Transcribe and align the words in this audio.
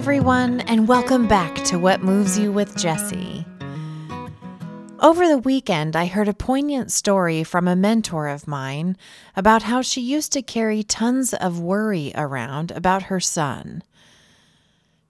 everyone, 0.00 0.60
and 0.60 0.88
welcome 0.88 1.28
back 1.28 1.54
to 1.56 1.78
What 1.78 2.02
Moves 2.02 2.38
You 2.38 2.50
with 2.50 2.74
Jessie. 2.74 3.44
Over 4.98 5.28
the 5.28 5.36
weekend, 5.36 5.94
I 5.94 6.06
heard 6.06 6.26
a 6.26 6.32
poignant 6.32 6.90
story 6.90 7.44
from 7.44 7.68
a 7.68 7.76
mentor 7.76 8.26
of 8.26 8.48
mine 8.48 8.96
about 9.36 9.64
how 9.64 9.82
she 9.82 10.00
used 10.00 10.32
to 10.32 10.40
carry 10.40 10.82
tons 10.82 11.34
of 11.34 11.60
worry 11.60 12.12
around 12.14 12.70
about 12.70 13.02
her 13.04 13.20
son. 13.20 13.82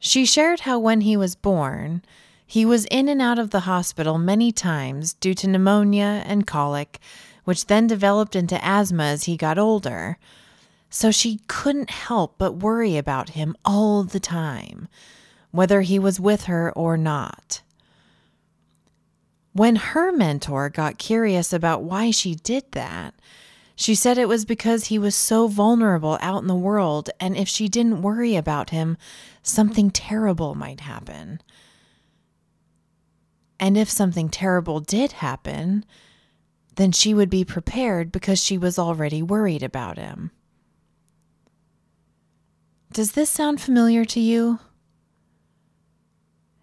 She 0.00 0.26
shared 0.26 0.58
how 0.62 0.80
when 0.80 1.02
he 1.02 1.16
was 1.16 1.36
born, 1.36 2.02
he 2.44 2.64
was 2.64 2.86
in 2.86 3.08
and 3.08 3.22
out 3.22 3.38
of 3.38 3.50
the 3.50 3.60
hospital 3.60 4.18
many 4.18 4.50
times 4.50 5.12
due 5.12 5.34
to 5.34 5.46
pneumonia 5.46 6.24
and 6.26 6.48
colic, 6.48 6.98
which 7.44 7.66
then 7.66 7.86
developed 7.86 8.34
into 8.34 8.58
asthma 8.60 9.04
as 9.04 9.22
he 9.22 9.36
got 9.36 9.56
older. 9.56 10.18
So 10.90 11.12
she 11.12 11.40
couldn't 11.46 11.90
help 11.90 12.34
but 12.36 12.56
worry 12.56 12.96
about 12.96 13.30
him 13.30 13.56
all 13.64 14.02
the 14.02 14.20
time, 14.20 14.88
whether 15.52 15.82
he 15.82 15.98
was 15.98 16.18
with 16.20 16.44
her 16.44 16.72
or 16.72 16.96
not. 16.96 17.62
When 19.52 19.76
her 19.76 20.12
mentor 20.12 20.68
got 20.68 20.98
curious 20.98 21.52
about 21.52 21.82
why 21.82 22.10
she 22.10 22.34
did 22.34 22.64
that, 22.72 23.14
she 23.74 23.94
said 23.94 24.18
it 24.18 24.28
was 24.28 24.44
because 24.44 24.86
he 24.86 24.98
was 24.98 25.14
so 25.14 25.46
vulnerable 25.46 26.18
out 26.20 26.42
in 26.42 26.48
the 26.48 26.54
world, 26.54 27.08
and 27.18 27.36
if 27.36 27.48
she 27.48 27.68
didn't 27.68 28.02
worry 28.02 28.36
about 28.36 28.70
him, 28.70 28.98
something 29.42 29.90
terrible 29.90 30.54
might 30.54 30.80
happen. 30.80 31.40
And 33.58 33.76
if 33.76 33.88
something 33.88 34.28
terrible 34.28 34.80
did 34.80 35.12
happen, 35.12 35.84
then 36.76 36.92
she 36.92 37.14
would 37.14 37.30
be 37.30 37.44
prepared 37.44 38.12
because 38.12 38.42
she 38.42 38.58
was 38.58 38.78
already 38.78 39.22
worried 39.22 39.62
about 39.62 39.96
him. 39.96 40.30
Does 42.92 43.12
this 43.12 43.30
sound 43.30 43.60
familiar 43.60 44.04
to 44.06 44.18
you? 44.18 44.58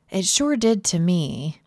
It 0.10 0.26
sure 0.26 0.58
did 0.58 0.84
to 0.86 1.00
me. 1.00 1.62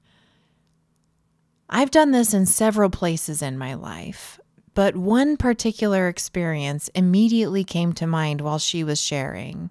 I've 1.70 1.91
done 1.91 2.11
this 2.11 2.34
in 2.34 2.44
several 2.44 2.91
places 2.91 3.41
in 3.41 3.56
my 3.56 3.72
life, 3.72 4.38
but 4.75 4.97
one 4.97 5.38
particular 5.38 6.08
experience 6.08 6.88
immediately 6.94 7.64
came 7.64 7.94
to 7.94 8.06
mind 8.06 8.42
while 8.42 8.58
she 8.58 8.84
was 8.84 9.00
sharing. 9.00 9.70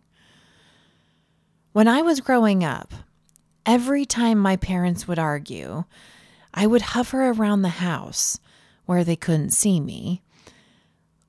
When 1.71 1.87
I 1.87 2.01
was 2.01 2.19
growing 2.19 2.63
up, 2.63 2.91
every 3.67 4.05
time 4.05 4.39
my 4.39 4.55
parents 4.55 5.07
would 5.07 5.19
argue, 5.19 5.83
I 6.51 6.65
would 6.65 6.81
hover 6.81 7.29
around 7.29 7.61
the 7.61 7.69
house 7.69 8.39
where 8.87 9.03
they 9.03 9.15
couldn't 9.15 9.51
see 9.51 9.79
me, 9.79 10.23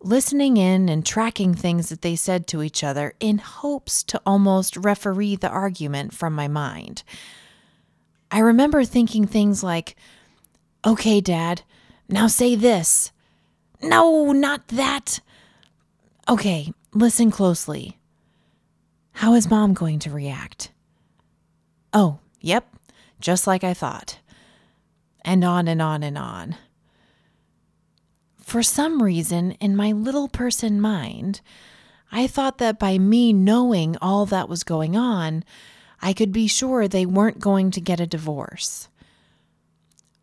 listening 0.03 0.56
in 0.56 0.89
and 0.89 1.05
tracking 1.05 1.55
things 1.55 1.89
that 1.91 2.03
they 2.03 2.17
said 2.17 2.47
to 2.47 2.62
each 2.62 2.83
other 2.83 3.15
in 3.20 3.39
hopes 3.39 4.03
to 4.05 4.20
almost 4.25 4.77
referee 4.77 5.37
the 5.37 5.48
argument 5.48 6.15
from 6.15 6.34
my 6.34 6.48
mind. 6.48 7.03
I 8.31 8.39
remember 8.39 8.84
thinking 8.84 9.27
things 9.27 9.62
like, 9.62 9.97
Okay, 10.87 11.21
Dad, 11.21 11.62
now 12.09 12.27
say 12.27 12.55
this. 12.55 13.12
No, 13.83 14.33
not 14.33 14.69
that. 14.69 15.21
Okay, 16.28 16.73
listen 16.95 17.31
closely. 17.31 17.98
How 19.12 19.34
is 19.34 19.51
Mom 19.51 19.75
going 19.75 19.98
to 20.01 20.11
react? 20.11 20.71
Oh, 21.93 22.21
yep, 22.41 22.67
just 23.21 23.47
like 23.47 23.65
I 23.65 23.75
thought. 23.75 24.19
And 25.23 25.45
on 25.45 25.69
and 25.69 25.83
on 25.83 26.03
and 26.03 26.17
on. 26.17 26.56
For 28.51 28.62
some 28.62 29.03
reason, 29.03 29.53
in 29.53 29.77
my 29.77 29.93
little 29.93 30.29
person 30.29 30.81
mind, 30.81 31.41
I 32.11 32.27
thought 32.27 32.59
that 32.59 32.78
by 32.78 32.99
me 32.99 33.33
knowing 33.33 33.97
all 34.03 34.27
that 34.27 34.49
was 34.49 34.65
going 34.65 34.97
on, 34.97 35.44
I 36.03 36.12
could 36.12 36.33
be 36.33 36.49
sure 36.49 36.88
they 36.88 37.06
weren't 37.06 37.38
going 37.38 37.71
to 37.71 37.81
get 37.81 38.00
a 38.00 38.06
divorce 38.06 38.88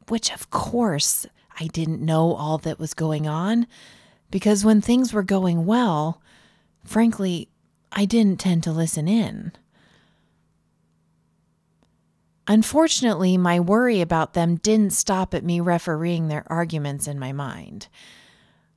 which 0.08 0.32
of 0.32 0.50
course 0.50 1.26
I 1.60 1.68
didn't 1.68 2.02
know 2.02 2.34
all 2.34 2.58
that 2.60 2.80
was 2.80 2.94
going 2.94 3.28
on, 3.28 3.68
because 4.30 4.64
when 4.64 4.82
things 4.82 5.14
were 5.14 5.24
going 5.24 5.66
well, 5.66 6.22
frankly, 6.84 7.50
I 7.92 8.06
didn't 8.06 8.40
tend 8.40 8.64
to 8.64 8.72
listen 8.72 9.08
in. 9.08 9.54
Unfortunately, 12.48 13.38
my 13.38 13.60
worry 13.60 14.00
about 14.02 14.34
them 14.34 14.56
didn't 14.56 14.94
stop 14.94 15.34
at 15.34 15.44
me 15.44 15.60
refereeing 15.60 16.28
their 16.28 16.46
arguments 16.48 17.08
in 17.08 17.20
my 17.20 17.32
mind. 17.32 17.88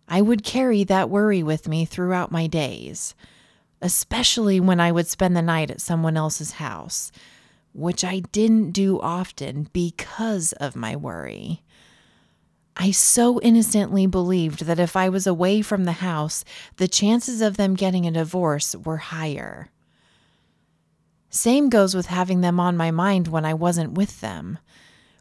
I 0.09 0.21
would 0.23 0.43
carry 0.43 0.83
that 0.85 1.09
worry 1.09 1.43
with 1.43 1.69
me 1.69 1.85
throughout 1.85 2.33
my 2.33 2.49
days, 2.49 3.15
especially 3.81 4.59
when 4.59 4.81
I 4.81 4.91
would 4.91 5.07
spend 5.07 5.37
the 5.37 5.43
night 5.43 5.71
at 5.71 5.81
someone 5.81 6.17
else's 6.17 6.53
house 6.53 7.13
which 7.73 8.05
I 8.05 8.21
didn't 8.33 8.73
do 8.73 9.01
often 9.01 9.69
because 9.73 10.53
of 10.55 10.77
my 10.77 10.97
worry. 10.97 11.63
I 12.77 12.91
so 12.91 13.41
innocently 13.41 14.07
believed 14.07 14.65
that 14.65 14.79
if 14.79 14.97
I 14.97 15.09
was 15.09 15.27
away 15.27 15.63
from 15.63 15.85
the 15.85 15.93
house, 15.93 16.45
the 16.77 16.89
chances 16.89 17.41
of 17.41 17.57
them 17.57 17.75
getting 17.75 18.07
a 18.07 18.13
divorce 18.13 18.75
were 18.75 18.99
higher. 18.99 19.71
Same 21.31 21.69
goes 21.69 21.95
with 21.95 22.07
having 22.07 22.41
them 22.41 22.59
on 22.59 22.77
my 22.77 22.91
mind 22.91 23.29
when 23.29 23.45
I 23.45 23.55
wasn't 23.55 23.93
with 23.93 24.21
them. 24.21 24.59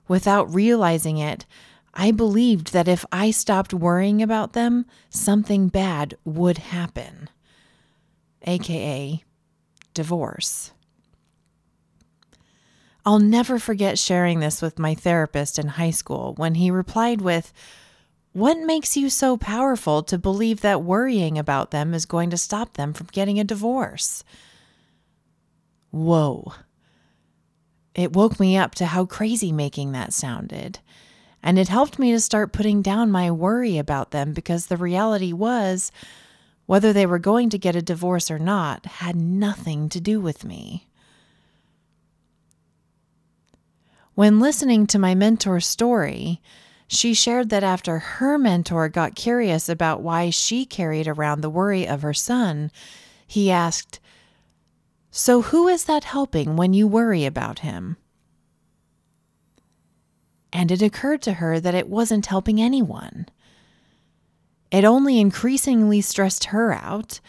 Without 0.08 0.54
realizing 0.54 1.18
it, 1.20 1.46
I 1.94 2.12
believed 2.12 2.74
that 2.74 2.88
if 2.88 3.06
I 3.12 3.30
stopped 3.30 3.74
worrying 3.74 4.22
about 4.22 4.54
them, 4.54 4.86
something 5.10 5.68
bad 5.68 6.18
would 6.26 6.58
happen, 6.58 7.30
aka 8.44 9.24
divorce. 9.94 10.72
I'll 13.06 13.20
never 13.20 13.60
forget 13.60 13.98
sharing 13.98 14.40
this 14.40 14.62
with 14.62 14.80
my 14.80 14.94
therapist 14.94 15.58
in 15.58 15.68
high 15.68 15.92
school 15.92 16.34
when 16.38 16.56
he 16.56 16.70
replied 16.72 17.22
with, 17.22 17.54
What 18.34 18.58
makes 18.60 18.98
you 18.98 19.10
so 19.10 19.38
powerful 19.38 20.04
to 20.04 20.18
believe 20.18 20.62
that 20.62 20.84
worrying 20.84 21.38
about 21.38 21.72
them 21.72 21.94
is 21.94 22.06
going 22.06 22.30
to 22.32 22.38
stop 22.38 22.74
them 22.74 22.94
from 22.94 23.08
getting 23.12 23.40
a 23.40 23.44
divorce? 23.44 24.24
Whoa. 25.92 26.54
It 27.96 28.14
woke 28.14 28.40
me 28.40 28.58
up 28.58 28.76
to 28.76 28.86
how 28.86 29.06
crazy 29.06 29.52
making 29.52 29.92
that 29.92 30.14
sounded. 30.14 30.80
And 31.42 31.58
it 31.58 31.70
helped 31.70 32.00
me 32.00 32.12
to 32.12 32.20
start 32.20 32.54
putting 32.54 32.82
down 32.82 33.12
my 33.12 33.32
worry 33.32 33.78
about 33.78 34.12
them 34.12 34.34
because 34.34 34.68
the 34.68 34.78
reality 34.78 35.34
was, 35.34 35.92
whether 36.66 36.94
they 36.94 37.06
were 37.06 37.20
going 37.20 37.50
to 37.50 37.58
get 37.58 37.76
a 37.76 37.82
divorce 37.82 38.30
or 38.30 38.40
not 38.40 38.86
had 38.86 39.16
nothing 39.16 39.90
to 39.90 40.00
do 40.00 40.20
with 40.20 40.44
me. 40.44 40.88
When 44.16 44.40
listening 44.40 44.86
to 44.88 45.00
my 45.00 45.16
mentor's 45.16 45.66
story, 45.66 46.42
she 46.88 47.14
shared 47.14 47.50
that 47.50 47.64
after 47.64 48.00
her 48.00 48.38
mentor 48.38 48.90
got 48.90 49.16
curious 49.16 49.70
about 49.70 50.02
why 50.02 50.30
she 50.30 50.66
carried 50.66 51.08
around 51.08 51.42
the 51.42 51.50
worry 51.50 51.88
of 51.88 52.02
her 52.02 52.14
son, 52.14 52.70
he 53.26 53.50
asked, 53.50 54.00
So, 55.12 55.42
who 55.42 55.68
is 55.68 55.86
that 55.86 56.04
helping 56.04 56.56
when 56.56 56.74
you 56.74 56.88
worry 56.88 57.26
about 57.26 57.60
him? 57.60 57.98
And 60.54 60.72
it 60.72 60.82
occurred 60.82 61.22
to 61.24 61.34
her 61.34 61.60
that 61.60 61.76
it 61.76 61.90
wasn't 61.90 62.28
helping 62.28 62.62
anyone. 62.62 63.28
It 64.72 64.84
only 64.84 65.20
increasingly 65.20 66.02
stressed 66.02 66.46
her 66.46 66.74
out. 66.74 67.20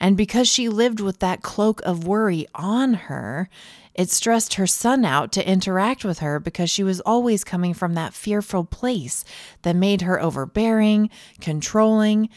And 0.00 0.16
because 0.16 0.48
she 0.48 0.68
lived 0.68 1.00
with 1.00 1.18
that 1.18 1.42
cloak 1.42 1.80
of 1.82 2.06
worry 2.06 2.46
on 2.54 2.94
her, 2.94 3.48
it 3.94 4.10
stressed 4.10 4.54
her 4.54 4.66
son 4.66 5.04
out 5.04 5.32
to 5.32 5.48
interact 5.48 6.04
with 6.04 6.20
her 6.20 6.38
because 6.38 6.70
she 6.70 6.84
was 6.84 7.00
always 7.00 7.42
coming 7.42 7.74
from 7.74 7.94
that 7.94 8.14
fearful 8.14 8.64
place 8.64 9.24
that 9.62 9.74
made 9.74 10.02
her 10.02 10.22
overbearing, 10.22 11.10
controlling, 11.40 12.28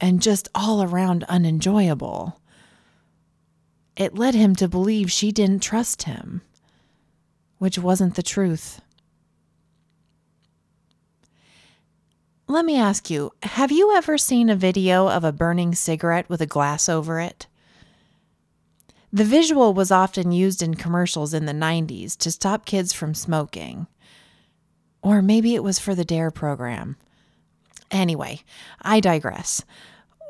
and 0.00 0.22
just 0.22 0.48
all 0.54 0.80
around 0.80 1.24
unenjoyable. 1.24 2.40
It 3.96 4.14
led 4.14 4.34
him 4.34 4.54
to 4.56 4.68
believe 4.68 5.10
she 5.10 5.32
didn't 5.32 5.62
trust 5.62 6.04
him, 6.04 6.42
which 7.58 7.78
wasn't 7.78 8.14
the 8.14 8.22
truth. 8.22 8.80
Let 12.48 12.64
me 12.64 12.78
ask 12.78 13.08
you 13.08 13.32
have 13.42 13.72
you 13.72 13.94
ever 13.94 14.18
seen 14.18 14.50
a 14.50 14.56
video 14.56 15.08
of 15.08 15.24
a 15.24 15.32
burning 15.32 15.74
cigarette 15.74 16.28
with 16.28 16.40
a 16.40 16.46
glass 16.46 16.88
over 16.88 17.20
it? 17.20 17.46
The 19.12 19.24
visual 19.24 19.74
was 19.74 19.90
often 19.90 20.32
used 20.32 20.62
in 20.62 20.74
commercials 20.74 21.34
in 21.34 21.44
the 21.44 21.52
90s 21.52 22.16
to 22.18 22.30
stop 22.30 22.64
kids 22.64 22.94
from 22.94 23.14
smoking. 23.14 23.86
Or 25.02 25.20
maybe 25.20 25.54
it 25.54 25.62
was 25.62 25.78
for 25.78 25.94
the 25.94 26.04
DARE 26.04 26.30
program. 26.30 26.96
Anyway, 27.90 28.40
I 28.80 29.00
digress. 29.00 29.64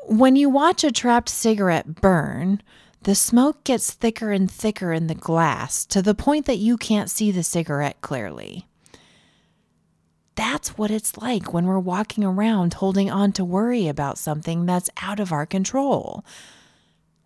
When 0.07 0.35
you 0.35 0.49
watch 0.49 0.83
a 0.83 0.91
trapped 0.91 1.29
cigarette 1.29 2.01
burn, 2.01 2.61
the 3.03 3.15
smoke 3.15 3.63
gets 3.63 3.91
thicker 3.91 4.31
and 4.31 4.49
thicker 4.49 4.93
in 4.93 5.07
the 5.07 5.15
glass 5.15 5.85
to 5.87 6.01
the 6.01 6.15
point 6.15 6.45
that 6.45 6.57
you 6.57 6.77
can't 6.77 7.09
see 7.09 7.31
the 7.31 7.43
cigarette 7.43 7.99
clearly. 8.01 8.67
That's 10.35 10.77
what 10.77 10.89
it's 10.89 11.17
like 11.17 11.53
when 11.53 11.65
we're 11.65 11.79
walking 11.79 12.23
around 12.23 12.75
holding 12.75 13.11
on 13.11 13.31
to 13.33 13.43
worry 13.43 13.87
about 13.87 14.17
something 14.17 14.65
that's 14.65 14.89
out 15.01 15.19
of 15.19 15.31
our 15.31 15.45
control. 15.45 16.23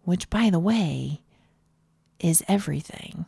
Which, 0.03 0.29
by 0.29 0.49
the 0.49 0.59
way, 0.59 1.21
is 2.19 2.43
everything. 2.47 3.25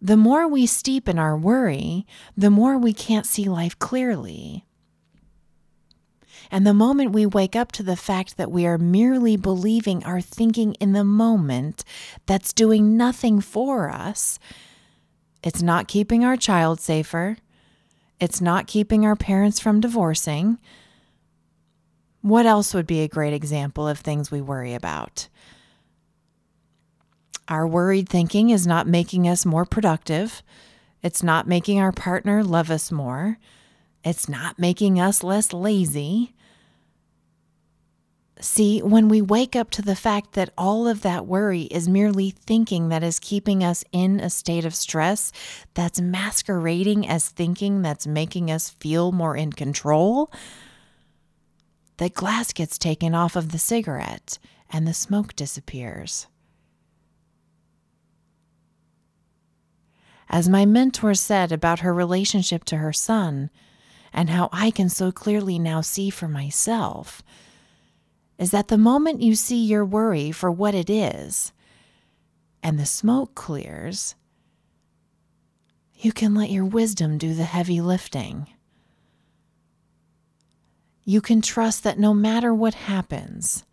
The 0.00 0.16
more 0.16 0.46
we 0.46 0.66
steep 0.66 1.08
in 1.08 1.18
our 1.18 1.36
worry, 1.36 2.06
the 2.36 2.50
more 2.50 2.76
we 2.76 2.92
can't 2.92 3.26
see 3.26 3.48
life 3.48 3.78
clearly. 3.78 4.65
And 6.50 6.66
the 6.66 6.74
moment 6.74 7.12
we 7.12 7.26
wake 7.26 7.56
up 7.56 7.72
to 7.72 7.82
the 7.82 7.96
fact 7.96 8.36
that 8.36 8.50
we 8.50 8.66
are 8.66 8.78
merely 8.78 9.36
believing 9.36 10.04
our 10.04 10.20
thinking 10.20 10.74
in 10.74 10.92
the 10.92 11.04
moment 11.04 11.84
that's 12.26 12.52
doing 12.52 12.96
nothing 12.96 13.40
for 13.40 13.90
us, 13.90 14.38
it's 15.42 15.62
not 15.62 15.88
keeping 15.88 16.24
our 16.24 16.36
child 16.36 16.80
safer, 16.80 17.38
it's 18.18 18.40
not 18.40 18.66
keeping 18.66 19.04
our 19.04 19.16
parents 19.16 19.60
from 19.60 19.80
divorcing. 19.80 20.58
What 22.22 22.46
else 22.46 22.74
would 22.74 22.86
be 22.86 23.02
a 23.02 23.08
great 23.08 23.32
example 23.32 23.86
of 23.86 24.00
things 24.00 24.30
we 24.30 24.40
worry 24.40 24.74
about? 24.74 25.28
Our 27.48 27.66
worried 27.68 28.08
thinking 28.08 28.50
is 28.50 28.66
not 28.66 28.88
making 28.88 29.28
us 29.28 29.46
more 29.46 29.64
productive. 29.64 30.42
It's 31.02 31.22
not 31.22 31.46
making 31.46 31.78
our 31.78 31.92
partner 31.92 32.42
love 32.42 32.70
us 32.70 32.90
more. 32.90 33.38
It's 34.02 34.28
not 34.28 34.58
making 34.58 34.98
us 35.00 35.22
less 35.22 35.52
lazy. 35.52 36.34
See, 38.38 38.80
when 38.80 39.08
we 39.08 39.22
wake 39.22 39.56
up 39.56 39.70
to 39.70 39.82
the 39.82 39.96
fact 39.96 40.32
that 40.32 40.52
all 40.58 40.86
of 40.86 41.00
that 41.00 41.26
worry 41.26 41.62
is 41.62 41.88
merely 41.88 42.30
thinking 42.30 42.90
that 42.90 43.02
is 43.02 43.18
keeping 43.18 43.64
us 43.64 43.82
in 43.92 44.20
a 44.20 44.28
state 44.28 44.66
of 44.66 44.74
stress, 44.74 45.32
that's 45.72 46.02
masquerading 46.02 47.08
as 47.08 47.30
thinking 47.30 47.80
that's 47.80 48.06
making 48.06 48.50
us 48.50 48.70
feel 48.70 49.10
more 49.10 49.36
in 49.36 49.52
control, 49.52 50.30
the 51.96 52.10
glass 52.10 52.52
gets 52.52 52.76
taken 52.76 53.14
off 53.14 53.36
of 53.36 53.52
the 53.52 53.58
cigarette 53.58 54.38
and 54.70 54.86
the 54.86 54.92
smoke 54.92 55.34
disappears. 55.34 56.26
As 60.28 60.46
my 60.46 60.66
mentor 60.66 61.14
said 61.14 61.52
about 61.52 61.80
her 61.80 61.94
relationship 61.94 62.64
to 62.64 62.76
her 62.78 62.92
son, 62.92 63.48
and 64.12 64.28
how 64.28 64.50
I 64.52 64.70
can 64.70 64.88
so 64.88 65.10
clearly 65.10 65.58
now 65.58 65.80
see 65.80 66.10
for 66.10 66.28
myself 66.28 67.22
is 68.38 68.50
that 68.50 68.68
the 68.68 68.78
moment 68.78 69.22
you 69.22 69.34
see 69.34 69.64
your 69.64 69.84
worry 69.84 70.30
for 70.30 70.50
what 70.50 70.74
it 70.74 70.90
is 70.90 71.52
and 72.62 72.78
the 72.78 72.86
smoke 72.86 73.34
clears, 73.34 74.14
you 75.94 76.12
can 76.12 76.34
let 76.34 76.50
your 76.50 76.64
wisdom 76.64 77.16
do 77.16 77.34
the 77.34 77.44
heavy 77.44 77.80
lifting. 77.80 78.48
You 81.04 81.20
can 81.20 81.40
trust 81.40 81.84
that 81.84 81.98
no 81.98 82.12
matter 82.12 82.52
what 82.52 82.74
happens, 82.74 83.64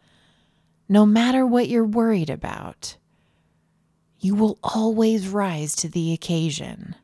no 0.88 1.06
matter 1.06 1.45
what 1.45 1.68
you're 1.68 1.83
worried 1.83 2.30
about, 2.30 2.95
you 4.19 4.36
will 4.36 4.57
always 4.63 5.27
rise 5.27 5.75
to 5.77 5.89
the 5.89 6.13
occasion. 6.13 6.95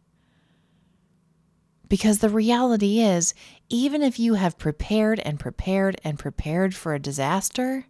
Because 1.90 2.20
the 2.20 2.30
reality 2.30 3.00
is, 3.00 3.34
even 3.68 4.04
if 4.04 4.20
you 4.20 4.36
have 4.36 4.60
prepared 4.60 5.20
and 5.22 5.40
prepared 5.40 6.00
and 6.04 6.20
prepared 6.20 6.76
for 6.76 6.94
a 6.94 7.00
disaster, 7.00 7.88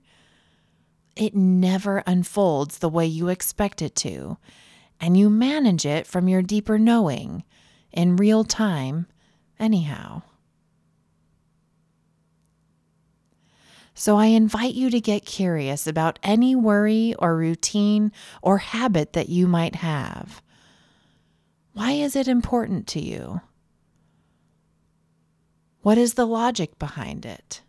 it 1.18 1.36
never 1.36 2.02
unfolds 2.08 2.78
the 2.78 2.88
way 2.88 3.06
you 3.06 3.28
expect 3.28 3.82
it 3.82 3.96
to, 3.98 4.38
and 5.02 5.18
you 5.18 5.30
manage 5.30 5.86
it 5.86 6.08
from 6.08 6.30
your 6.30 6.42
deeper 6.42 6.80
knowing 6.80 7.44
in 7.92 8.16
real 8.16 8.46
time, 8.46 9.06
anyhow. 9.60 10.22
So 13.94 14.16
I 14.16 14.28
invite 14.28 14.76
you 14.76 14.90
to 14.92 15.02
get 15.02 15.26
curious 15.26 15.86
about 15.86 16.20
any 16.24 16.56
worry 16.56 17.16
or 17.20 17.36
routine 17.36 18.14
or 18.42 18.60
habit 18.60 19.12
that 19.12 19.28
you 19.28 19.46
might 19.46 19.76
have. 19.76 20.42
Why 21.74 21.92
is 21.92 22.16
it 22.16 22.30
important 22.30 22.88
to 22.88 23.02
you? 23.02 23.42
What 25.82 25.98
is 25.98 26.16
the 26.16 26.26
logic 26.26 26.78
behind 26.78 27.26
it? 27.26 27.62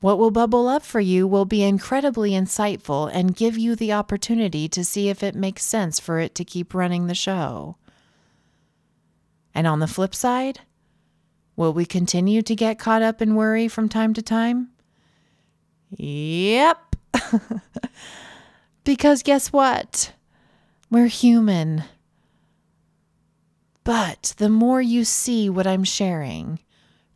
What 0.00 0.18
will 0.18 0.32
bubble 0.32 0.66
up 0.66 0.82
for 0.82 1.00
you 1.00 1.28
will 1.28 1.44
be 1.44 1.62
incredibly 1.62 2.32
insightful 2.32 3.08
and 3.14 3.36
give 3.36 3.56
you 3.56 3.76
the 3.76 3.92
opportunity 3.92 4.68
to 4.68 4.84
see 4.84 5.08
if 5.08 5.22
it 5.22 5.36
makes 5.36 5.62
sense 5.62 6.00
for 6.00 6.18
it 6.18 6.34
to 6.34 6.44
keep 6.44 6.74
running 6.74 7.06
the 7.06 7.14
show. 7.14 7.76
And 9.54 9.64
on 9.66 9.78
the 9.78 9.86
flip 9.86 10.12
side, 10.12 10.60
will 11.54 11.72
we 11.72 11.86
continue 11.86 12.42
to 12.42 12.56
get 12.56 12.80
caught 12.80 13.02
up 13.02 13.22
in 13.22 13.36
worry 13.36 13.68
from 13.68 13.88
time 13.88 14.12
to 14.14 14.22
time? 14.22 14.70
Yep. 15.90 16.96
because 18.84 19.22
guess 19.22 19.52
what? 19.52 20.12
We're 20.90 21.06
human. 21.06 21.84
But 23.84 24.34
the 24.38 24.48
more 24.48 24.80
you 24.80 25.04
see 25.04 25.50
what 25.50 25.66
I'm 25.66 25.84
sharing 25.84 26.60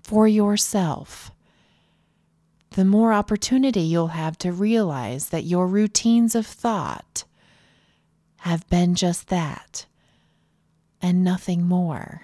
for 0.02 0.26
yourself, 0.26 1.30
the 2.70 2.84
more 2.84 3.12
opportunity 3.12 3.80
you'll 3.80 4.08
have 4.08 4.36
to 4.38 4.52
realize 4.52 5.28
that 5.28 5.44
your 5.44 5.66
routines 5.66 6.34
of 6.34 6.46
thought 6.46 7.24
have 8.38 8.68
been 8.68 8.94
just 8.94 9.28
that 9.28 9.86
and 11.00 11.22
nothing 11.24 11.66
more. 11.66 12.22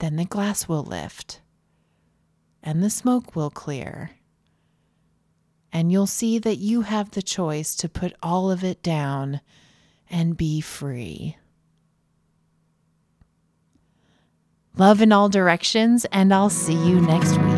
Then 0.00 0.16
the 0.16 0.24
glass 0.24 0.68
will 0.68 0.82
lift 0.82 1.40
and 2.62 2.82
the 2.82 2.90
smoke 2.90 3.34
will 3.36 3.50
clear. 3.50 4.10
And 5.72 5.92
you'll 5.92 6.06
see 6.06 6.38
that 6.40 6.58
you 6.58 6.82
have 6.82 7.12
the 7.12 7.22
choice 7.22 7.74
to 7.76 7.88
put 7.88 8.14
all 8.22 8.50
of 8.50 8.64
it 8.64 8.82
down 8.82 9.40
and 10.10 10.36
be 10.36 10.60
free. 10.60 11.36
Love 14.80 15.02
in 15.02 15.12
all 15.12 15.28
directions, 15.28 16.06
and 16.10 16.32
I'll 16.32 16.48
see 16.48 16.72
you 16.72 17.02
next 17.02 17.36
week. 17.36 17.49